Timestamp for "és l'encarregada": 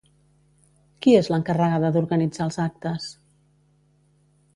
1.17-1.91